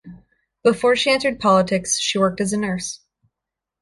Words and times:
Before 0.63 0.95
she 0.95 1.11
entered 1.11 1.39
politics 1.39 1.99
she 1.99 2.17
worked 2.17 2.41
as 2.41 2.53
a 2.53 2.57
nurse. 2.57 3.01